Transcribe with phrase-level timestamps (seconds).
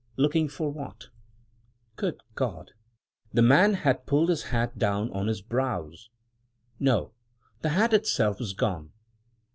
[0.17, 1.09] Looking for what?
[1.95, 2.71] Good God!
[3.31, 6.09] the man had pulled his hat down on his brows!
[6.79, 7.11] No!
[7.61, 8.93] the hat itself was gone!